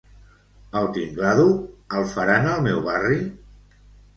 [0.79, 1.45] "El Tingladu"
[1.99, 3.21] el faran al meu barri?